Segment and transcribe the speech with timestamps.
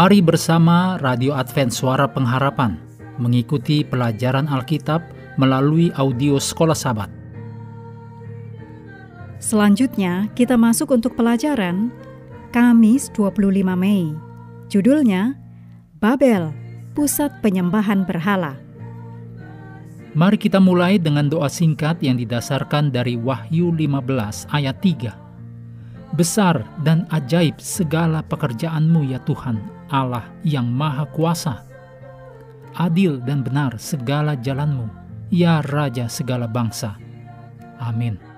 [0.00, 2.80] Mari bersama Radio Advent Suara Pengharapan
[3.20, 5.04] mengikuti pelajaran Alkitab
[5.36, 7.12] melalui audio Sekolah Sabat.
[9.44, 11.92] Selanjutnya, kita masuk untuk pelajaran
[12.48, 14.16] Kamis 25 Mei.
[14.72, 15.36] Judulnya
[16.00, 16.48] Babel,
[16.96, 18.56] Pusat Penyembahan Berhala.
[20.16, 25.29] Mari kita mulai dengan doa singkat yang didasarkan dari Wahyu 15 ayat 3.
[26.10, 29.62] Besar dan ajaib segala pekerjaanmu ya Tuhan,
[29.94, 31.62] Allah yang Maha Kuasa.
[32.74, 34.90] Adil dan benar segala jalanmu,
[35.30, 36.98] ya Raja segala bangsa.
[37.78, 38.29] Amin.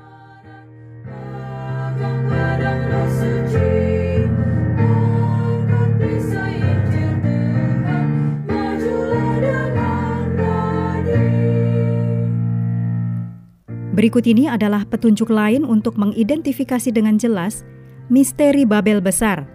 [14.02, 17.62] Berikut ini adalah petunjuk lain untuk mengidentifikasi dengan jelas
[18.10, 19.46] misteri Babel besar.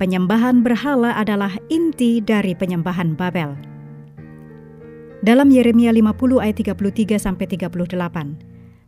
[0.00, 3.52] Penyembahan berhala adalah inti dari penyembahan Babel.
[5.20, 7.92] Dalam Yeremia 50 ayat 33 sampai 38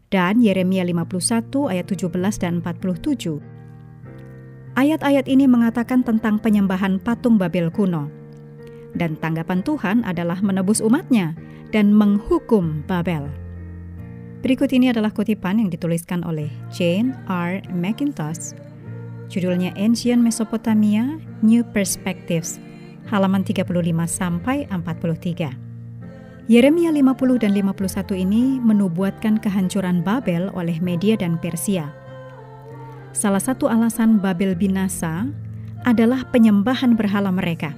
[0.08, 3.44] dan Yeremia 51 ayat 17 dan 47.
[4.80, 8.08] Ayat-ayat ini mengatakan tentang penyembahan patung Babel kuno.
[8.96, 11.36] Dan tanggapan Tuhan adalah menebus umatnya
[11.68, 13.43] dan menghukum Babel.
[14.44, 17.64] Berikut ini adalah kutipan yang dituliskan oleh Jane R.
[17.72, 18.52] McIntosh.
[19.32, 22.60] Judulnya Ancient Mesopotamia, New Perspectives,
[23.08, 23.72] halaman 35
[24.04, 25.48] sampai 43.
[26.44, 31.88] Yeremia 50 dan 51 ini menubuatkan kehancuran Babel oleh Media dan Persia.
[33.16, 35.24] Salah satu alasan Babel binasa
[35.88, 37.72] adalah penyembahan berhala mereka.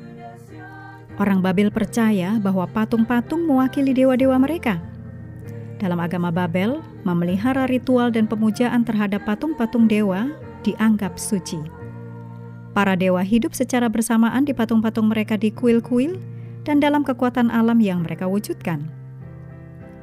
[1.23, 4.83] Orang Babel percaya bahwa patung-patung mewakili dewa-dewa mereka–
[5.77, 10.33] dalam agama Babel, memelihara ritual dan pemujaan terhadap patung-patung dewa
[10.65, 11.61] dianggap suci.
[12.77, 16.21] Para dewa hidup secara bersamaan di patung-patung mereka di kuil-kuil
[16.69, 18.85] dan dalam kekuatan alam yang mereka wujudkan.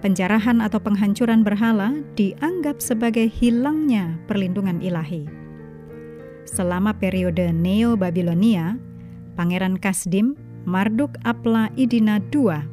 [0.02, 5.30] Penjarahan atau penghancuran berhala dianggap sebagai hilangnya perlindungan ilahi.
[6.44, 8.76] Selama periode Neo-Babilonia,
[9.40, 10.36] Pangeran Kasdim,
[10.68, 12.73] Marduk Apla Idina II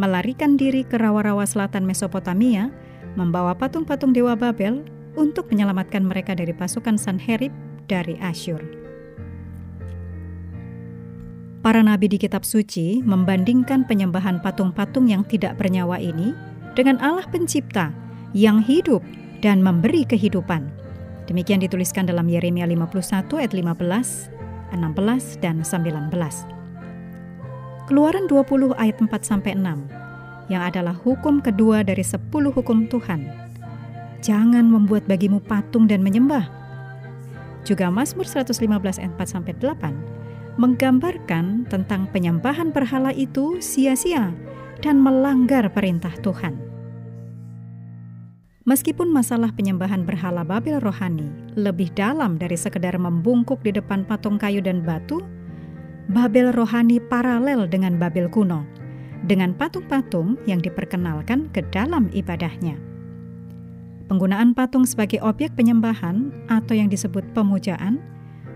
[0.00, 2.72] melarikan diri ke rawa-rawa selatan Mesopotamia,
[3.20, 4.80] membawa patung-patung dewa Babel
[5.20, 7.52] untuk menyelamatkan mereka dari pasukan Sanherib
[7.84, 8.64] dari Asyur.
[11.60, 16.32] Para nabi di kitab suci membandingkan penyembahan patung-patung yang tidak bernyawa ini
[16.72, 17.92] dengan Allah pencipta
[18.32, 19.04] yang hidup
[19.44, 20.72] dan memberi kehidupan.
[21.28, 26.59] Demikian dituliskan dalam Yeremia 51 ayat 15, 16 dan 19.
[27.90, 29.66] Keluaran 20 ayat 4 sampai 6
[30.46, 33.26] yang adalah hukum kedua dari 10 hukum Tuhan.
[34.22, 36.46] Jangan membuat bagimu patung dan menyembah.
[37.66, 38.62] Juga Mazmur 115
[39.02, 44.30] ayat 4 sampai 8 menggambarkan tentang penyembahan berhala itu sia-sia
[44.78, 46.62] dan melanggar perintah Tuhan.
[48.70, 51.26] Meskipun masalah penyembahan berhala Babel rohani
[51.58, 55.26] lebih dalam dari sekedar membungkuk di depan patung kayu dan batu,
[56.10, 58.66] Babel rohani paralel dengan Babel kuno,
[59.30, 62.74] dengan patung-patung yang diperkenalkan ke dalam ibadahnya.
[64.10, 68.02] Penggunaan patung sebagai objek penyembahan atau yang disebut pemujaan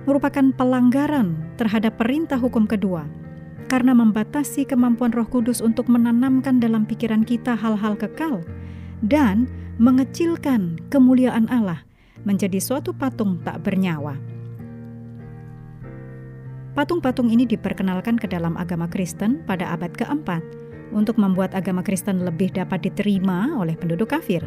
[0.02, 3.06] merupakan pelanggaran terhadap perintah hukum kedua
[3.70, 8.42] karena membatasi kemampuan Roh Kudus untuk menanamkan dalam pikiran kita hal-hal kekal
[9.06, 9.46] dan
[9.78, 11.86] mengecilkan kemuliaan Allah
[12.26, 14.33] menjadi suatu patung tak bernyawa.
[16.74, 20.42] Patung-patung ini diperkenalkan ke dalam agama Kristen pada abad keempat
[20.90, 24.42] untuk membuat agama Kristen lebih dapat diterima oleh penduduk kafir.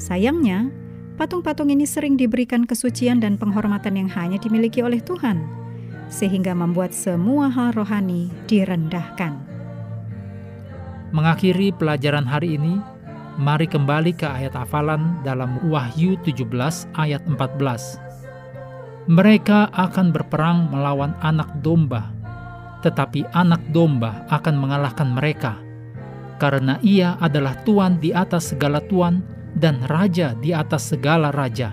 [0.00, 0.72] Sayangnya,
[1.20, 5.44] patung-patung ini sering diberikan kesucian dan penghormatan yang hanya dimiliki oleh Tuhan,
[6.08, 9.36] sehingga membuat semua hal rohani direndahkan.
[11.12, 12.80] Mengakhiri pelajaran hari ini,
[13.36, 16.48] mari kembali ke ayat hafalan dalam Wahyu 17
[16.96, 18.05] ayat 14
[19.06, 22.10] mereka akan berperang melawan anak domba,
[22.82, 25.54] tetapi anak domba akan mengalahkan mereka,
[26.42, 29.22] karena ia adalah Tuhan di atas segala Tuhan
[29.54, 31.70] dan Raja di atas segala Raja.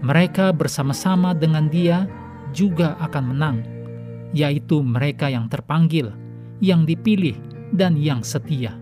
[0.00, 2.08] Mereka bersama-sama dengan Dia
[2.56, 3.56] juga akan menang,
[4.32, 6.16] yaitu mereka yang terpanggil,
[6.64, 7.36] yang dipilih,
[7.76, 8.72] dan yang setia.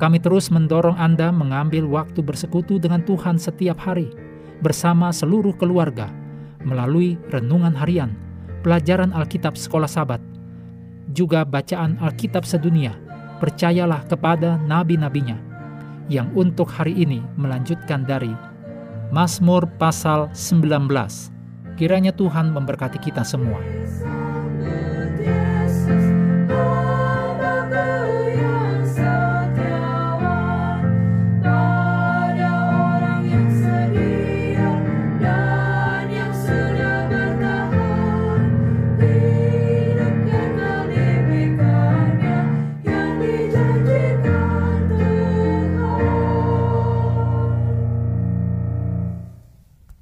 [0.00, 4.27] Kami terus mendorong Anda mengambil waktu bersekutu dengan Tuhan setiap hari
[4.60, 6.10] bersama seluruh keluarga
[6.66, 8.12] melalui renungan harian,
[8.66, 10.20] pelajaran Alkitab sekolah sabat,
[11.14, 12.94] juga bacaan Alkitab sedunia.
[13.38, 15.38] Percayalah kepada nabi-nabinya
[16.10, 18.34] yang untuk hari ini melanjutkan dari
[19.14, 20.90] Mazmur pasal 19
[21.78, 23.62] Kiranya Tuhan memberkati kita semua.